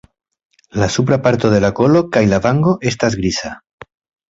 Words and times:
La 0.83 0.89
supra 0.93 1.19
parto 1.27 1.51
de 1.51 1.59
la 1.67 1.71
kolo 1.81 2.03
kaj 2.17 2.25
la 2.33 2.41
vango 2.49 2.75
estas 2.95 3.21
griza. 3.23 3.55